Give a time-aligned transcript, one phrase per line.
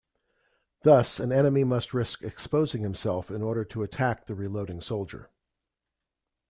[0.81, 5.29] Thus, an enemy must risk exposing himself in order to attack the reloading soldier.